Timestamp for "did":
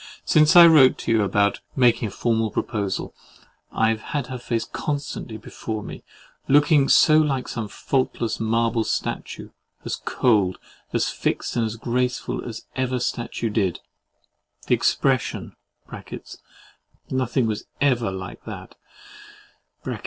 13.51-13.79